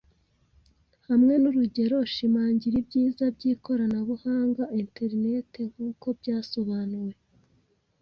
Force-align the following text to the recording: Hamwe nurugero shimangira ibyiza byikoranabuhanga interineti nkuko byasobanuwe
Hamwe 1.07 1.33
nurugero 1.41 1.97
shimangira 2.13 2.75
ibyiza 2.81 3.23
byikoranabuhanga 3.35 4.63
interineti 4.81 5.61
nkuko 5.71 6.07
byasobanuwe 6.19 7.13